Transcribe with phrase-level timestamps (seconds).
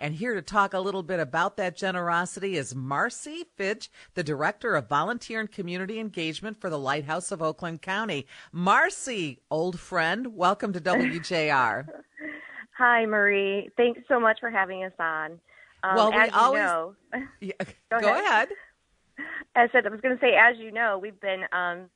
[0.00, 4.74] And here to talk a little bit about that generosity is Marci Fitch, the Director
[4.74, 8.26] of Volunteer and Community Engagement for the Lighthouse of Oakland County.
[8.52, 11.86] Marci, old friend, welcome to WJR.
[12.78, 13.68] Hi, Marie.
[13.76, 15.32] Thanks so much for having us on.
[15.82, 16.62] Um, well, we always.
[16.62, 16.94] Know,
[17.42, 17.52] yeah,
[17.90, 18.24] go, go ahead.
[18.24, 18.48] ahead.
[19.54, 21.90] I said, I was going to say, as you know, we've been um,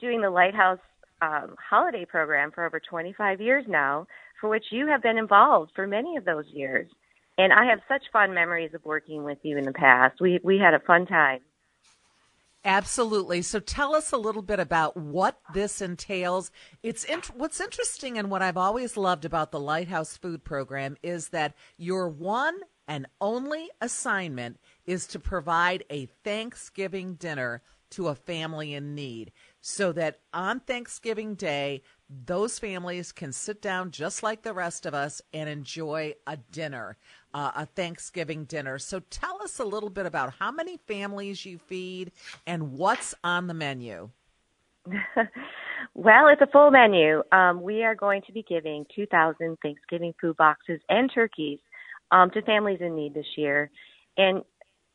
[0.00, 0.80] doing the Lighthouse
[1.22, 4.08] um, holiday program for over 25 years now,
[4.40, 6.90] for which you have been involved for many of those years.
[7.38, 10.20] And I have such fun memories of working with you in the past.
[10.20, 11.40] We we had a fun time.
[12.64, 13.40] Absolutely.
[13.40, 16.50] So tell us a little bit about what this entails.
[16.82, 21.54] It's what's interesting and what I've always loved about the Lighthouse Food Program is that
[21.78, 28.94] your one and only assignment is to provide a Thanksgiving dinner to a family in
[28.94, 34.86] need so that on Thanksgiving Day, those families can sit down just like the rest
[34.86, 36.96] of us and enjoy a dinner,
[37.34, 38.78] uh, a Thanksgiving dinner.
[38.78, 42.12] So tell us a little bit about how many families you feed
[42.46, 44.10] and what's on the menu.
[45.94, 47.22] well, it's a full menu.
[47.32, 51.58] Um, we are going to be giving 2,000 Thanksgiving food boxes and turkeys
[52.10, 53.70] um, to families in need this year.
[54.16, 54.42] And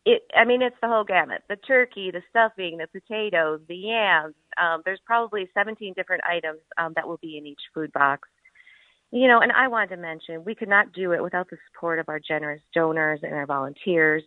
[0.06, 1.44] it I mean it's the whole gamut.
[1.50, 4.36] The turkey, the stuffing, the potatoes, the yams.
[4.62, 8.30] Um, there's probably 17 different items um, that will be in each food box.
[9.11, 12.00] You know, and I wanted to mention we could not do it without the support
[12.00, 14.23] of our generous donors and our volunteers.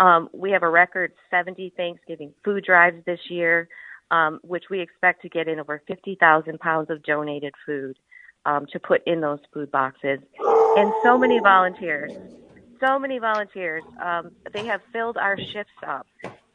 [0.00, 3.68] Um, we have a record 70 Thanksgiving food drives this year,
[4.10, 7.96] um, which we expect to get in over 50,000 pounds of donated food
[8.44, 12.12] um, to put in those food boxes, and so many volunteers
[12.84, 13.82] so many volunteers.
[14.02, 16.06] Um, they have filled our shifts up,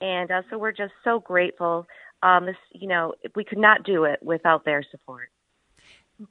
[0.01, 1.87] and uh, so we're just so grateful.
[2.21, 5.29] Um, this, you know, we could not do it without their support.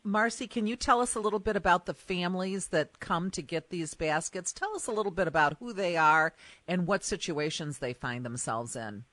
[0.04, 3.70] Marci, can you tell us a little bit about the families that come to get
[3.70, 4.52] these baskets?
[4.52, 6.34] Tell us a little bit about who they are
[6.66, 9.04] and what situations they find themselves in.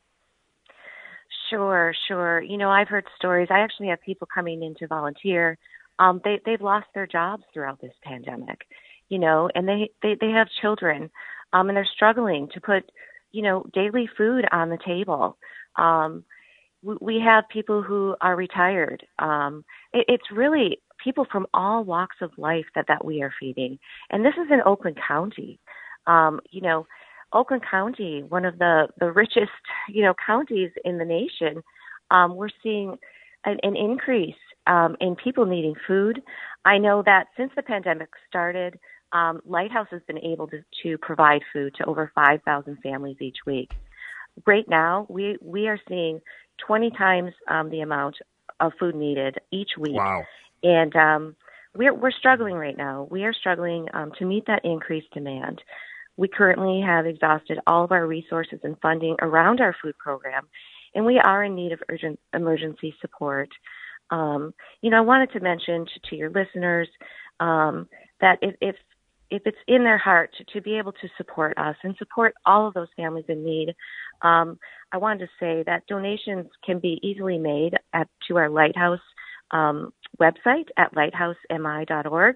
[1.49, 2.41] Sure, sure.
[2.41, 3.47] You know, I've heard stories.
[3.50, 5.57] I actually have people coming in to volunteer.
[6.00, 8.67] Um, they they've lost their jobs throughout this pandemic,
[9.07, 11.09] you know, and they they they have children,
[11.53, 12.91] um, and they're struggling to put,
[13.31, 15.38] you know, daily food on the table.
[15.77, 16.25] Um,
[17.01, 19.06] we, have people who are retired.
[19.19, 19.63] Um,
[19.94, 23.79] it, it's really people from all walks of life that that we are feeding,
[24.09, 25.59] and this is in Oakland County.
[26.07, 26.88] Um, you know,
[27.34, 29.51] Oakland County, one of the the richest,
[29.90, 31.63] you know, counties in the nation.
[32.12, 32.97] Um, we're seeing
[33.45, 34.35] an, an increase
[34.68, 36.22] um, in people needing food.
[36.66, 38.79] I know that since the pandemic started,
[39.12, 43.72] um, Lighthouse has been able to, to provide food to over 5,000 families each week.
[44.45, 46.19] Right now, we, we are seeing
[46.66, 48.16] 20 times um, the amount
[48.59, 49.95] of food needed each week.
[49.95, 50.23] Wow.
[50.63, 51.35] And um,
[51.75, 53.07] we're, we're struggling right now.
[53.11, 55.61] We are struggling um, to meet that increased demand.
[56.17, 60.47] We currently have exhausted all of our resources and funding around our food program,
[60.94, 63.49] and we are in need of urgent emergency support.
[64.11, 66.88] Um, you know, I wanted to mention to, to your listeners
[67.41, 67.89] um,
[68.21, 68.75] that if, if
[69.30, 72.74] if it's in their heart to, be able to support us and support all of
[72.74, 73.75] those families in need,
[74.22, 74.59] um,
[74.91, 79.00] I wanted to say that donations can be easily made at to our Lighthouse
[79.52, 82.36] um, website at lighthousemi.org.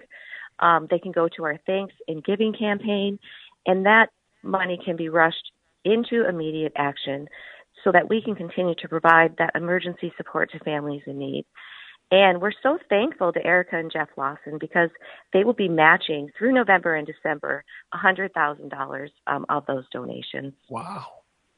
[0.60, 3.20] Um, they can go to our Thanks and Giving campaign,
[3.66, 4.10] and that
[4.44, 5.52] money can be rushed
[5.86, 7.28] into immediate action
[7.84, 11.46] so that we can continue to provide that emergency support to families in need.
[12.12, 14.90] And we're so thankful to Erica and Jeff Lawson because
[15.32, 20.54] they will be matching through November and December $100,000 um, of those donations.
[20.70, 21.06] Wow.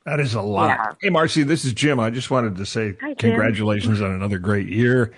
[0.06, 0.68] That is a lot.
[0.70, 0.92] Yeah.
[1.02, 2.00] Hey, Marci, this is Jim.
[2.00, 5.14] I just wanted to say Hi, congratulations on another great year,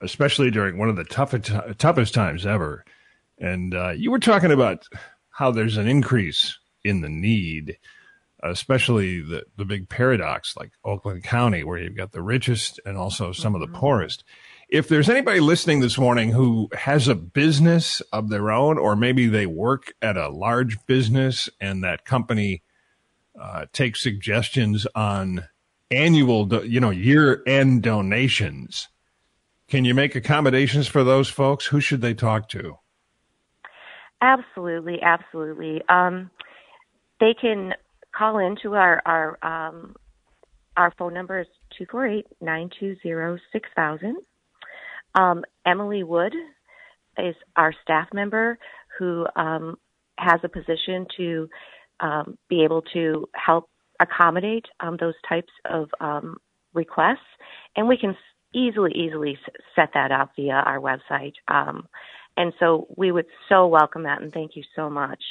[0.00, 2.84] especially during one of the toughest, toughest times ever.
[3.38, 4.86] And uh, you were talking about
[5.30, 7.78] how there's an increase in the need,
[8.42, 13.32] especially the, the big paradox like Oakland County, where you've got the richest and also
[13.32, 13.56] some mm-hmm.
[13.56, 13.80] of the mm-hmm.
[13.80, 14.24] poorest
[14.72, 19.26] if there's anybody listening this morning who has a business of their own, or maybe
[19.26, 22.62] they work at a large business and that company
[23.38, 25.44] uh, takes suggestions on
[25.90, 28.88] annual, you know, year end donations,
[29.68, 31.66] can you make accommodations for those folks?
[31.66, 32.78] Who should they talk to?
[34.22, 35.82] Absolutely, absolutely.
[35.90, 36.30] Um,
[37.20, 37.74] they can
[38.16, 39.96] call into our our um,
[40.78, 41.46] our phone number is
[41.76, 44.16] two four eight nine two zero six thousand
[45.14, 46.34] um, Emily Wood
[47.18, 48.58] is our staff member
[48.98, 49.76] who um,
[50.18, 51.48] has a position to
[52.00, 53.68] um, be able to help
[54.00, 56.38] accommodate um, those types of um,
[56.74, 57.18] requests,
[57.76, 58.16] and we can
[58.54, 59.38] easily, easily
[59.74, 61.34] set that up via our website.
[61.48, 61.88] Um,
[62.36, 65.22] and so we would so welcome that, and thank you so much.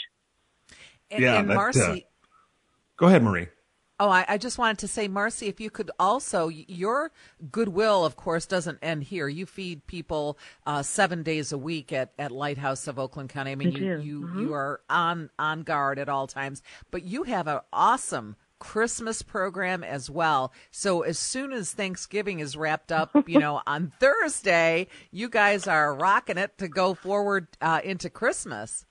[1.10, 1.98] And, yeah, and that, Marci.
[1.98, 2.00] Uh,
[2.98, 3.48] go ahead, Marie.
[4.02, 7.12] Oh, I, I, just wanted to say, Marci, if you could also, your
[7.52, 9.28] goodwill, of course, doesn't end here.
[9.28, 13.52] You feed people uh, seven days a week at, at Lighthouse of Oakland County.
[13.52, 14.40] I mean, you you, mm-hmm.
[14.40, 19.84] you are on on guard at all times, but you have an awesome Christmas program
[19.84, 20.52] as well.
[20.72, 25.94] So as soon as Thanksgiving is wrapped up, you know, on Thursday, you guys are
[25.94, 28.88] rocking it to go forward uh, into Christmas.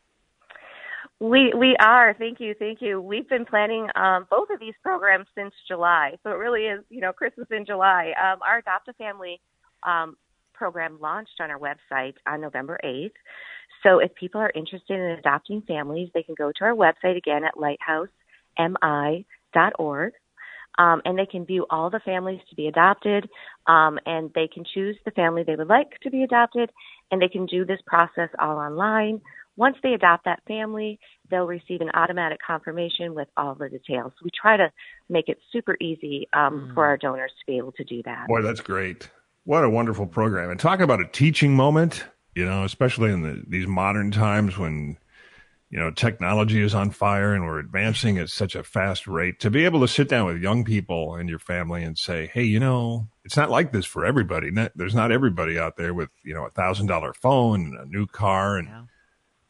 [1.20, 2.14] We we are.
[2.18, 2.98] Thank you, thank you.
[2.98, 7.02] We've been planning um, both of these programs since July, so it really is you
[7.02, 8.14] know Christmas in July.
[8.18, 9.38] Um, our Adopt a Family
[9.82, 10.16] um,
[10.54, 13.16] program launched on our website on November eighth.
[13.82, 17.42] So if people are interested in adopting families, they can go to our website again
[17.44, 17.52] at
[18.58, 20.12] lighthousemi.org.
[20.78, 23.28] Um, and they can view all the families to be adopted,
[23.66, 26.70] um, and they can choose the family they would like to be adopted,
[27.10, 29.20] and they can do this process all online
[29.60, 30.98] once they adopt that family,
[31.30, 34.10] they'll receive an automatic confirmation with all the details.
[34.24, 34.72] We try to
[35.10, 36.74] make it super easy um, mm.
[36.74, 38.26] for our donors to be able to do that.
[38.26, 39.10] Boy, that's great.
[39.44, 40.48] What a wonderful program.
[40.48, 42.04] And talk about a teaching moment,
[42.34, 44.96] you know, especially in the, these modern times when,
[45.68, 49.40] you know, technology is on fire and we're advancing at such a fast rate.
[49.40, 52.44] To be able to sit down with young people and your family and say, hey,
[52.44, 54.50] you know, it's not like this for everybody.
[54.74, 58.06] There's not everybody out there with, you know, a thousand dollar phone and a new
[58.06, 58.84] car and, yeah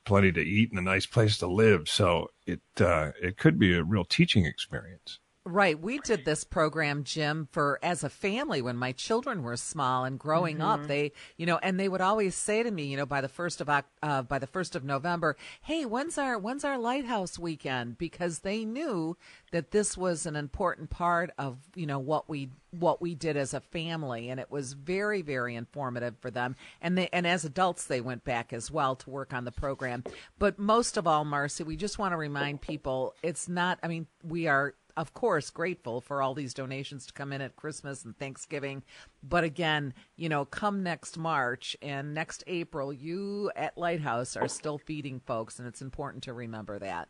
[0.04, 1.88] plenty to eat and a nice place to live.
[1.88, 5.19] So it uh, it could be a real teaching experience.
[5.46, 5.80] Right.
[5.80, 10.18] We did this program, Jim, for as a family when my children were small and
[10.18, 10.82] growing mm-hmm.
[10.82, 10.86] up.
[10.86, 13.62] They, you know, and they would always say to me, you know, by the first
[13.62, 18.40] of uh, by the first of November, "Hey, when's our when's our lighthouse weekend?" Because
[18.40, 19.16] they knew
[19.50, 23.54] that this was an important part of you know what we what we did as
[23.54, 26.54] a family, and it was very very informative for them.
[26.82, 30.04] And they and as adults, they went back as well to work on the program.
[30.38, 33.78] But most of all, Marci, we just want to remind people it's not.
[33.82, 37.56] I mean, we are of course, grateful for all these donations to come in at
[37.56, 38.82] Christmas and Thanksgiving.
[39.22, 44.76] But again, you know, come next March and next April, you at Lighthouse are still
[44.76, 47.08] feeding folks, and it's important to remember that.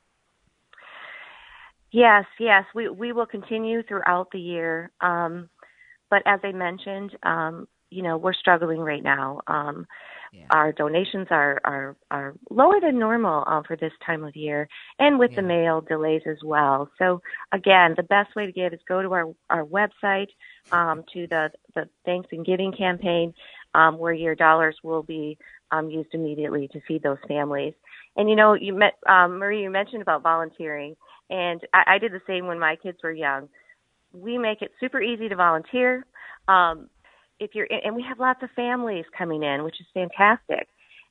[1.91, 4.93] Yes, yes, we we will continue throughout the year.
[5.01, 5.49] Um,
[6.11, 9.41] but as I mentioned, um, you know, we're struggling right now.
[9.47, 9.87] Um,
[10.33, 10.47] yeah.
[10.51, 15.19] Our donations are, are, are lower than normal uh, for this time of year and
[15.19, 15.37] with yeah.
[15.37, 16.89] the mail delays as well.
[16.99, 17.21] So
[17.53, 20.29] again, the best way to give is go to our, our website,
[20.71, 23.35] um, to the, the Thanks and Giving campaign,
[23.75, 25.37] um, where your dollars will be
[25.73, 27.75] um, used immediately to feed those families.
[28.17, 30.95] And you know, you met, um, Marie, you mentioned about volunteering
[31.31, 33.49] and I, I did the same when my kids were young.
[34.13, 36.05] We make it super easy to volunteer.
[36.49, 36.91] Um,
[37.41, 40.69] if you're and we have lots of families coming in, which is fantastic.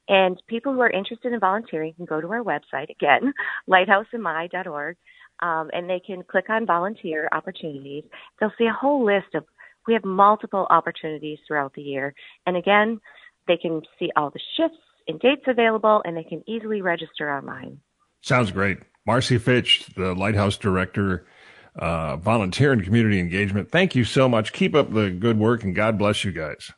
[0.08, 3.34] And people who are interested in volunteering can go to our website again,
[3.70, 4.98] lighthousemi.org,
[5.42, 8.04] um, and they can click on volunteer opportunities.
[8.40, 9.44] They'll see a whole list of
[9.88, 12.14] we have multiple opportunities throughout the year,
[12.46, 13.00] and again,
[13.48, 14.78] they can see all the shifts
[15.08, 17.80] and dates available, and they can easily register online.
[18.22, 21.26] Sounds great, Marci Fitch, the Lighthouse Director
[21.80, 23.72] uh, volunteer and community engagement.
[23.72, 24.54] Thank you so much.
[24.54, 26.72] Keep up the good work and God bless you guys.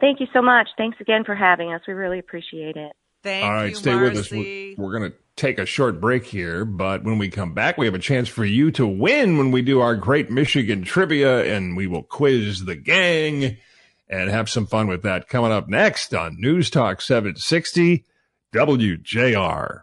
[0.00, 0.68] Thank you so much.
[0.76, 1.80] Thanks again for having us.
[1.88, 2.92] We really appreciate it.
[3.24, 4.02] Thank All right, you, stay Marci.
[4.02, 4.30] with us.
[4.30, 7.86] We're, we're going to take a short break here, but when we come back, we
[7.86, 11.76] have a chance for you to win when we do our great Michigan trivia and
[11.76, 13.56] we will quiz the gang
[14.08, 18.04] and have some fun with that coming up next on News Talk 760
[18.54, 19.80] WJR.